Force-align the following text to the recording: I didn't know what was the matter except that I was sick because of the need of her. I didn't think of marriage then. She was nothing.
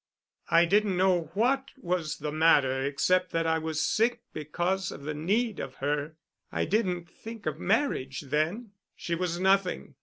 I 0.49 0.65
didn't 0.65 0.97
know 0.97 1.29
what 1.35 1.69
was 1.77 2.17
the 2.17 2.31
matter 2.31 2.81
except 2.83 3.29
that 3.33 3.45
I 3.45 3.59
was 3.59 3.85
sick 3.85 4.23
because 4.33 4.91
of 4.91 5.03
the 5.03 5.13
need 5.13 5.59
of 5.59 5.75
her. 5.75 6.15
I 6.51 6.65
didn't 6.65 7.07
think 7.07 7.45
of 7.45 7.59
marriage 7.59 8.21
then. 8.21 8.71
She 8.95 9.13
was 9.13 9.39
nothing. 9.39 9.93